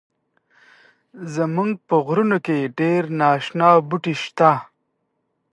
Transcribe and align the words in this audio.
زمونږ 1.35 1.71
په 1.87 1.95
غرونو 2.05 2.37
کښی 2.45 2.61
ډیر 2.79 3.01
ناشنا 3.19 3.69
بوټی 3.87 4.15
شته 4.23 4.51